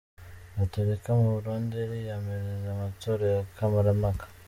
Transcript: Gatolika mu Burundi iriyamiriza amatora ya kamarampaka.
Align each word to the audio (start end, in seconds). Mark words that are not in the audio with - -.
Gatolika 0.57 1.09
mu 1.19 1.27
Burundi 1.35 1.75
iriyamiriza 1.85 2.67
amatora 2.75 3.23
ya 3.35 3.41
kamarampaka. 3.55 4.25